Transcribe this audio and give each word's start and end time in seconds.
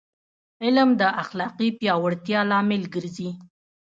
علم 0.63 0.89
د 1.01 1.03
اخلاقي 1.21 1.69
پیاوړتیا 1.79 2.39
لامل 2.49 2.83
ګرځي. 2.95 3.29